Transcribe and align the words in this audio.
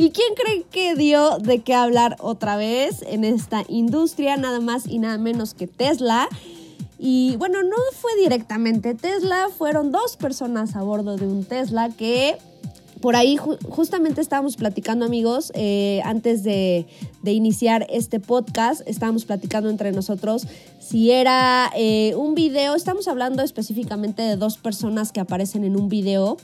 ¿Y 0.00 0.10
quién 0.10 0.34
cree 0.36 0.62
que 0.70 0.94
dio 0.94 1.38
de 1.38 1.58
qué 1.58 1.74
hablar 1.74 2.16
otra 2.20 2.56
vez 2.56 3.02
en 3.02 3.24
esta 3.24 3.64
industria? 3.66 4.36
Nada 4.36 4.60
más 4.60 4.86
y 4.86 5.00
nada 5.00 5.18
menos 5.18 5.54
que 5.54 5.66
Tesla. 5.66 6.28
Y 7.00 7.34
bueno, 7.36 7.64
no 7.64 7.76
fue 8.00 8.12
directamente 8.22 8.94
Tesla, 8.94 9.48
fueron 9.56 9.90
dos 9.90 10.16
personas 10.16 10.76
a 10.76 10.82
bordo 10.82 11.16
de 11.16 11.26
un 11.26 11.44
Tesla 11.44 11.90
que 11.90 12.38
por 13.00 13.16
ahí 13.16 13.36
justamente 13.68 14.20
estábamos 14.20 14.56
platicando 14.56 15.04
amigos, 15.04 15.52
eh, 15.54 16.00
antes 16.04 16.42
de, 16.42 16.86
iniciar 17.24 17.86
este 17.90 18.20
podcast, 18.20 18.80
estábamos 18.86 19.26
platicando 19.26 19.68
entre 19.68 19.92
nosotros 19.92 20.46
si 20.88 21.10
era 21.10 21.70
eh, 21.76 22.14
un 22.16 22.34
video, 22.34 22.74
estamos 22.74 23.08
hablando 23.08 23.42
específicamente 23.42 24.22
de 24.22 24.36
dos 24.36 24.56
personas 24.56 25.12
que 25.12 25.20
aparecen 25.20 25.64
en 25.64 25.76
un 25.76 25.90
video 25.90 26.38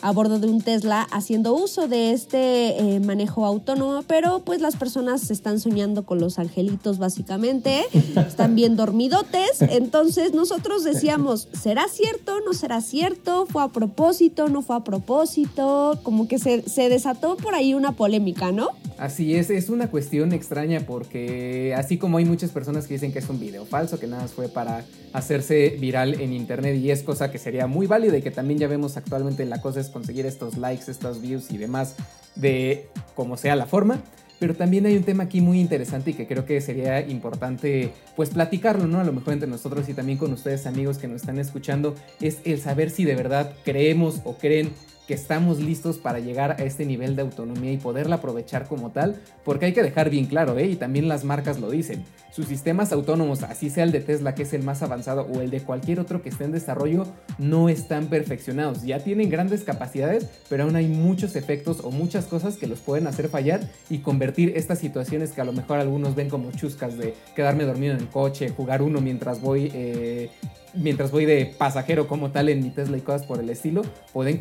a 0.00 0.10
bordo 0.12 0.38
de 0.38 0.46
un 0.46 0.62
Tesla 0.62 1.06
haciendo 1.10 1.52
uso 1.54 1.86
de 1.86 2.12
este 2.12 2.78
eh, 2.78 3.00
manejo 3.00 3.44
autónomo, 3.44 4.02
pero 4.06 4.38
pues 4.38 4.62
las 4.62 4.76
personas 4.76 5.30
están 5.30 5.60
soñando 5.60 6.06
con 6.06 6.18
los 6.18 6.38
angelitos 6.38 6.96
básicamente, 6.96 7.84
están 8.16 8.54
bien 8.54 8.74
dormidotes, 8.74 9.60
entonces 9.60 10.32
nosotros 10.32 10.82
decíamos, 10.82 11.48
¿será 11.52 11.86
cierto? 11.88 12.40
¿No 12.46 12.54
será 12.54 12.80
cierto? 12.80 13.44
¿Fue 13.44 13.62
a 13.62 13.68
propósito? 13.68 14.48
¿No 14.48 14.62
fue 14.62 14.76
a 14.76 14.80
propósito? 14.80 15.98
Como 16.02 16.26
que 16.26 16.38
se, 16.38 16.66
se 16.66 16.88
desató 16.88 17.36
por 17.36 17.54
ahí 17.54 17.74
una 17.74 17.92
polémica, 17.92 18.50
¿no? 18.50 18.70
Así 19.00 19.34
es, 19.34 19.48
es 19.48 19.70
una 19.70 19.90
cuestión 19.90 20.34
extraña 20.34 20.80
porque 20.80 21.74
así 21.74 21.96
como 21.96 22.18
hay 22.18 22.26
muchas 22.26 22.50
personas 22.50 22.86
que 22.86 22.92
dicen 22.92 23.14
que 23.14 23.20
es 23.20 23.30
un 23.30 23.40
video 23.40 23.64
falso, 23.64 23.98
que 23.98 24.06
nada 24.06 24.24
más 24.24 24.34
fue 24.34 24.50
para 24.50 24.84
hacerse 25.14 25.78
viral 25.80 26.20
en 26.20 26.34
internet 26.34 26.76
y 26.76 26.90
es 26.90 27.02
cosa 27.02 27.30
que 27.30 27.38
sería 27.38 27.66
muy 27.66 27.86
válida 27.86 28.18
y 28.18 28.22
que 28.22 28.30
también 28.30 28.60
ya 28.60 28.68
vemos 28.68 28.98
actualmente 28.98 29.46
la 29.46 29.62
cosa 29.62 29.80
es 29.80 29.88
conseguir 29.88 30.26
estos 30.26 30.58
likes, 30.58 30.90
estos 30.90 31.22
views 31.22 31.50
y 31.50 31.56
demás 31.56 31.96
de 32.36 32.88
como 33.14 33.38
sea 33.38 33.56
la 33.56 33.64
forma. 33.64 34.02
Pero 34.38 34.54
también 34.54 34.84
hay 34.84 34.98
un 34.98 35.04
tema 35.04 35.24
aquí 35.24 35.40
muy 35.40 35.60
interesante 35.60 36.10
y 36.10 36.14
que 36.14 36.26
creo 36.26 36.44
que 36.44 36.60
sería 36.60 37.00
importante 37.00 37.92
pues 38.16 38.28
platicarlo, 38.28 38.86
¿no? 38.86 39.00
A 39.00 39.04
lo 39.04 39.14
mejor 39.14 39.32
entre 39.32 39.48
nosotros 39.48 39.88
y 39.88 39.94
también 39.94 40.18
con 40.18 40.30
ustedes 40.30 40.66
amigos 40.66 40.98
que 40.98 41.08
nos 41.08 41.22
están 41.22 41.38
escuchando, 41.38 41.94
es 42.20 42.40
el 42.44 42.60
saber 42.60 42.90
si 42.90 43.06
de 43.06 43.14
verdad 43.14 43.54
creemos 43.64 44.20
o 44.24 44.36
creen 44.36 44.72
que 45.10 45.14
estamos 45.14 45.58
listos 45.58 45.98
para 45.98 46.20
llegar 46.20 46.52
a 46.52 46.62
este 46.62 46.86
nivel 46.86 47.16
de 47.16 47.22
autonomía 47.22 47.72
y 47.72 47.78
poderla 47.78 48.14
aprovechar 48.14 48.68
como 48.68 48.92
tal, 48.92 49.20
porque 49.44 49.66
hay 49.66 49.72
que 49.72 49.82
dejar 49.82 50.08
bien 50.08 50.26
claro, 50.26 50.56
¿eh? 50.56 50.66
y 50.68 50.76
también 50.76 51.08
las 51.08 51.24
marcas 51.24 51.58
lo 51.58 51.68
dicen, 51.68 52.04
sus 52.30 52.46
sistemas 52.46 52.92
autónomos, 52.92 53.42
así 53.42 53.70
sea 53.70 53.82
el 53.82 53.90
de 53.90 54.02
Tesla 54.02 54.36
que 54.36 54.44
es 54.44 54.52
el 54.52 54.62
más 54.62 54.84
avanzado 54.84 55.22
o 55.22 55.40
el 55.40 55.50
de 55.50 55.62
cualquier 55.62 55.98
otro 55.98 56.22
que 56.22 56.28
esté 56.28 56.44
en 56.44 56.52
desarrollo, 56.52 57.08
no 57.38 57.68
están 57.68 58.06
perfeccionados, 58.06 58.82
ya 58.82 59.00
tienen 59.00 59.30
grandes 59.30 59.64
capacidades, 59.64 60.28
pero 60.48 60.62
aún 60.62 60.76
hay 60.76 60.86
muchos 60.86 61.34
efectos 61.34 61.80
o 61.82 61.90
muchas 61.90 62.26
cosas 62.26 62.56
que 62.56 62.68
los 62.68 62.78
pueden 62.78 63.08
hacer 63.08 63.28
fallar 63.28 63.68
y 63.88 63.98
convertir 63.98 64.52
estas 64.54 64.78
situaciones 64.78 65.32
que 65.32 65.40
a 65.40 65.44
lo 65.44 65.52
mejor 65.52 65.80
algunos 65.80 66.14
ven 66.14 66.28
como 66.28 66.52
chuscas 66.52 66.96
de 66.96 67.14
quedarme 67.34 67.64
dormido 67.64 67.94
en 67.94 67.98
el 67.98 68.08
coche, 68.08 68.50
jugar 68.50 68.80
uno 68.80 69.00
mientras 69.00 69.40
voy 69.40 69.72
eh, 69.74 70.30
mientras 70.74 71.10
voy 71.10 71.24
de 71.24 71.46
pasajero 71.46 72.06
como 72.06 72.30
tal 72.30 72.48
en 72.48 72.62
mi 72.62 72.70
Tesla 72.70 72.96
y 72.96 73.00
cosas 73.00 73.24
por 73.24 73.40
el 73.40 73.50
estilo, 73.50 73.82
pueden 74.12 74.38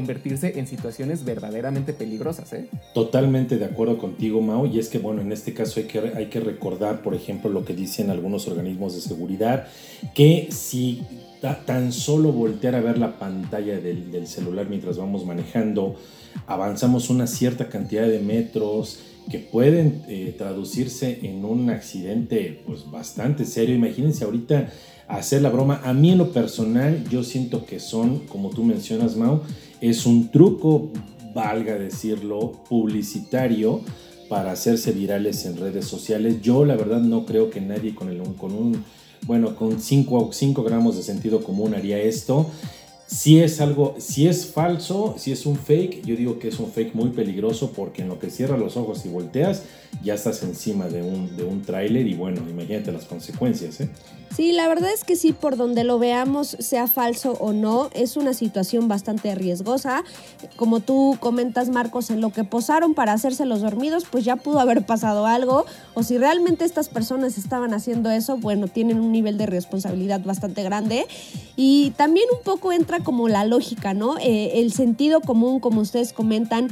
convertirse 0.00 0.58
en 0.58 0.66
situaciones 0.66 1.26
verdaderamente 1.26 1.92
peligrosas. 1.92 2.50
¿eh? 2.54 2.68
Totalmente 2.94 3.58
de 3.58 3.66
acuerdo 3.66 3.98
contigo, 3.98 4.40
Mao. 4.40 4.64
Y 4.64 4.78
es 4.78 4.88
que, 4.88 4.98
bueno, 4.98 5.20
en 5.20 5.30
este 5.30 5.52
caso 5.52 5.78
hay 5.78 5.86
que, 5.86 5.98
hay 5.98 6.26
que 6.26 6.40
recordar, 6.40 7.02
por 7.02 7.14
ejemplo, 7.14 7.50
lo 7.50 7.66
que 7.66 7.74
dicen 7.74 8.08
algunos 8.08 8.48
organismos 8.48 8.94
de 8.94 9.02
seguridad, 9.02 9.66
que 10.14 10.48
si 10.50 11.02
tan 11.66 11.92
solo 11.92 12.32
voltear 12.32 12.74
a 12.76 12.80
ver 12.80 12.96
la 12.96 13.18
pantalla 13.18 13.78
del, 13.78 14.26
celular 14.26 14.68
mientras 14.70 14.96
vamos 14.96 15.26
manejando, 15.26 15.96
avanzamos 16.46 17.10
una 17.10 17.26
cierta 17.26 17.68
cantidad 17.68 18.08
de 18.08 18.20
metros 18.20 19.00
que 19.30 19.38
pueden 19.38 20.02
eh, 20.08 20.34
traducirse 20.36 21.18
en 21.22 21.44
un 21.44 21.68
accidente 21.68 22.62
pues 22.66 22.90
bastante 22.90 23.44
serio. 23.44 23.74
Imagínense 23.74 24.24
ahorita 24.24 24.70
hacer 25.16 25.42
la 25.42 25.50
broma. 25.50 25.80
A 25.84 25.92
mí 25.92 26.10
en 26.10 26.18
lo 26.18 26.32
personal 26.32 27.04
yo 27.08 27.22
siento 27.22 27.64
que 27.66 27.80
son, 27.80 28.20
como 28.28 28.50
tú 28.50 28.64
mencionas, 28.64 29.16
Mau, 29.16 29.40
es 29.80 30.06
un 30.06 30.30
truco, 30.30 30.90
valga 31.34 31.74
decirlo, 31.74 32.52
publicitario 32.68 33.80
para 34.28 34.52
hacerse 34.52 34.92
virales 34.92 35.44
en 35.44 35.56
redes 35.56 35.86
sociales. 35.86 36.40
Yo 36.42 36.64
la 36.64 36.76
verdad 36.76 37.00
no 37.00 37.26
creo 37.26 37.50
que 37.50 37.60
nadie 37.60 37.94
con, 37.94 38.08
el, 38.08 38.22
con 38.34 38.52
un, 38.52 38.84
bueno, 39.26 39.56
con 39.56 39.80
5 39.80 40.32
gramos 40.62 40.96
de 40.96 41.02
sentido 41.02 41.42
común 41.42 41.74
haría 41.74 41.98
esto. 41.98 42.50
Si 43.10 43.40
es 43.40 43.60
algo, 43.60 43.96
si 43.98 44.28
es 44.28 44.46
falso, 44.46 45.16
si 45.18 45.32
es 45.32 45.44
un 45.44 45.56
fake, 45.56 46.04
yo 46.04 46.14
digo 46.14 46.38
que 46.38 46.46
es 46.46 46.60
un 46.60 46.70
fake 46.70 46.94
muy 46.94 47.08
peligroso 47.10 47.72
porque 47.72 48.02
en 48.02 48.08
lo 48.08 48.20
que 48.20 48.30
cierras 48.30 48.60
los 48.60 48.76
ojos 48.76 49.04
y 49.04 49.08
volteas, 49.08 49.64
ya 50.00 50.14
estás 50.14 50.44
encima 50.44 50.86
de 50.86 51.02
un, 51.02 51.36
de 51.36 51.42
un 51.42 51.62
tráiler 51.62 52.06
y 52.06 52.14
bueno, 52.14 52.48
imagínate 52.48 52.92
las 52.92 53.06
consecuencias. 53.06 53.80
¿eh? 53.80 53.90
Sí, 54.34 54.52
la 54.52 54.68
verdad 54.68 54.90
es 54.94 55.02
que 55.02 55.16
sí, 55.16 55.32
por 55.32 55.56
donde 55.56 55.82
lo 55.82 55.98
veamos, 55.98 56.56
sea 56.60 56.86
falso 56.86 57.32
o 57.40 57.52
no, 57.52 57.90
es 57.94 58.16
una 58.16 58.32
situación 58.32 58.86
bastante 58.86 59.34
riesgosa. 59.34 60.04
Como 60.54 60.78
tú 60.78 61.16
comentas, 61.18 61.68
Marcos, 61.68 62.10
en 62.10 62.20
lo 62.20 62.30
que 62.30 62.44
posaron 62.44 62.94
para 62.94 63.12
hacerse 63.12 63.44
los 63.44 63.60
dormidos, 63.60 64.04
pues 64.08 64.24
ya 64.24 64.36
pudo 64.36 64.60
haber 64.60 64.86
pasado 64.86 65.26
algo. 65.26 65.66
O 65.94 66.04
si 66.04 66.16
realmente 66.16 66.64
estas 66.64 66.88
personas 66.88 67.38
estaban 67.38 67.74
haciendo 67.74 68.08
eso, 68.10 68.36
bueno, 68.36 68.68
tienen 68.68 69.00
un 69.00 69.10
nivel 69.10 69.36
de 69.36 69.46
responsabilidad 69.46 70.20
bastante 70.24 70.62
grande. 70.62 71.06
Y 71.56 71.90
también 71.96 72.26
un 72.32 72.42
poco 72.44 72.70
entra 72.70 72.99
como 73.00 73.28
la 73.28 73.44
lógica, 73.44 73.94
¿no? 73.94 74.18
Eh, 74.18 74.60
el 74.60 74.72
sentido 74.72 75.20
común, 75.20 75.60
como 75.60 75.80
ustedes 75.80 76.12
comentan, 76.12 76.68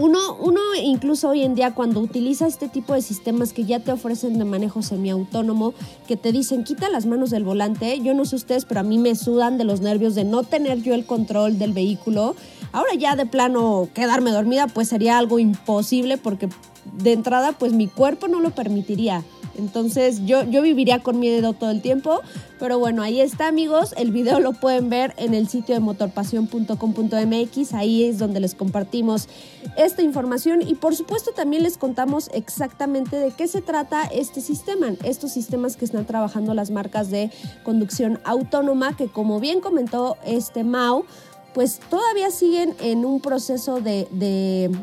uno, 0.00 0.34
uno 0.40 0.60
incluso 0.82 1.28
hoy 1.28 1.42
en 1.42 1.54
día 1.54 1.74
cuando 1.74 2.00
utiliza 2.00 2.46
este 2.46 2.68
tipo 2.68 2.94
de 2.94 3.02
sistemas 3.02 3.52
que 3.52 3.64
ya 3.64 3.80
te 3.80 3.92
ofrecen 3.92 4.38
de 4.38 4.44
manejo 4.44 4.82
semiautónomo, 4.82 5.74
que 6.08 6.16
te 6.16 6.32
dicen 6.32 6.64
quita 6.64 6.88
las 6.88 7.06
manos 7.06 7.30
del 7.30 7.44
volante, 7.44 8.00
yo 8.00 8.14
no 8.14 8.24
sé 8.24 8.36
ustedes, 8.36 8.64
pero 8.64 8.80
a 8.80 8.82
mí 8.82 8.98
me 8.98 9.14
sudan 9.14 9.58
de 9.58 9.64
los 9.64 9.80
nervios 9.80 10.14
de 10.14 10.24
no 10.24 10.42
tener 10.42 10.80
yo 10.80 10.94
el 10.94 11.04
control 11.04 11.58
del 11.58 11.72
vehículo. 11.72 12.34
Ahora 12.72 12.94
ya 12.94 13.16
de 13.16 13.26
plano 13.26 13.88
quedarme 13.92 14.30
dormida 14.30 14.68
pues 14.68 14.88
sería 14.88 15.18
algo 15.18 15.38
imposible 15.38 16.16
porque 16.16 16.48
de 16.96 17.12
entrada 17.12 17.52
pues 17.52 17.72
mi 17.72 17.86
cuerpo 17.86 18.26
no 18.26 18.40
lo 18.40 18.50
permitiría. 18.50 19.22
Entonces 19.60 20.24
yo, 20.26 20.42
yo 20.44 20.62
viviría 20.62 21.00
con 21.00 21.20
miedo 21.20 21.52
todo 21.52 21.70
el 21.70 21.82
tiempo. 21.82 22.20
Pero 22.58 22.78
bueno, 22.78 23.02
ahí 23.02 23.20
está 23.20 23.48
amigos. 23.48 23.94
El 23.96 24.10
video 24.10 24.40
lo 24.40 24.52
pueden 24.52 24.90
ver 24.90 25.14
en 25.16 25.34
el 25.34 25.48
sitio 25.48 25.74
de 25.74 25.80
motorpasión.com.mx. 25.80 27.74
Ahí 27.74 28.04
es 28.04 28.18
donde 28.18 28.40
les 28.40 28.54
compartimos 28.54 29.28
esta 29.76 30.02
información. 30.02 30.60
Y 30.62 30.74
por 30.74 30.96
supuesto 30.96 31.30
también 31.32 31.62
les 31.62 31.78
contamos 31.78 32.30
exactamente 32.34 33.16
de 33.16 33.30
qué 33.30 33.48
se 33.48 33.62
trata 33.62 34.04
este 34.04 34.40
sistema. 34.40 34.88
Estos 35.04 35.32
sistemas 35.32 35.76
que 35.76 35.84
están 35.84 36.04
trabajando 36.04 36.52
las 36.54 36.70
marcas 36.70 37.10
de 37.10 37.30
conducción 37.62 38.18
autónoma. 38.24 38.96
Que 38.96 39.06
como 39.08 39.40
bien 39.40 39.60
comentó 39.60 40.16
este 40.24 40.64
Mau 40.64 41.04
pues 41.52 41.80
todavía 41.90 42.30
siguen 42.30 42.74
en 42.80 43.04
un 43.04 43.20
proceso 43.20 43.80
de, 43.80 44.06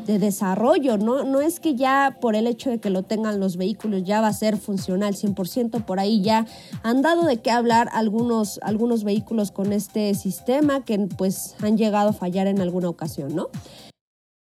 desarrollo, 0.06 0.98
¿no? 0.98 1.24
No 1.24 1.40
es 1.40 1.60
que 1.60 1.74
ya 1.74 2.18
por 2.20 2.36
el 2.36 2.46
hecho 2.46 2.70
de 2.70 2.78
que 2.78 2.90
lo 2.90 3.02
tengan 3.02 3.40
los 3.40 3.56
vehículos 3.56 4.04
ya 4.04 4.20
va 4.20 4.28
a 4.28 4.32
ser 4.32 4.56
funcional 4.56 5.14
100%, 5.14 5.84
por 5.84 6.00
ahí 6.00 6.22
ya 6.22 6.46
han 6.82 7.02
dado 7.02 7.24
de 7.24 7.38
qué 7.38 7.50
hablar 7.50 7.88
algunos, 7.92 8.60
algunos 8.62 9.04
vehículos 9.04 9.50
con 9.50 9.72
este 9.72 10.14
sistema 10.14 10.84
que 10.84 10.98
pues 11.16 11.54
han 11.62 11.76
llegado 11.76 12.10
a 12.10 12.12
fallar 12.12 12.46
en 12.46 12.60
alguna 12.60 12.88
ocasión, 12.88 13.34
¿no? 13.34 13.48